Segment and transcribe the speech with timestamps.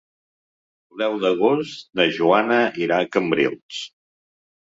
[0.93, 3.85] El deu d'agost na Joana irà a Cambrils.